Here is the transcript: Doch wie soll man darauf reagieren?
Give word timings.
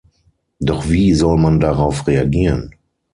Doch 0.59 0.89
wie 0.89 1.13
soll 1.13 1.37
man 1.37 1.59
darauf 1.59 2.07
reagieren? 2.07 2.73